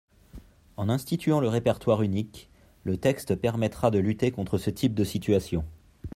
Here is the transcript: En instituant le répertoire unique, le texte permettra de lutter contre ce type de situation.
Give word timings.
En 0.77 0.89
instituant 0.89 1.39
le 1.39 1.47
répertoire 1.47 2.01
unique, 2.01 2.49
le 2.85 2.97
texte 2.97 3.35
permettra 3.35 3.91
de 3.91 3.99
lutter 3.99 4.31
contre 4.31 4.57
ce 4.57 4.71
type 4.71 4.95
de 4.95 5.03
situation. 5.03 5.63